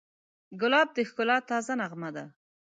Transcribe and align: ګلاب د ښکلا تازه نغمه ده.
ګلاب 0.59 0.87
د 0.95 0.97
ښکلا 1.09 1.37
تازه 1.49 1.73
نغمه 1.81 2.09
ده. 2.15 2.25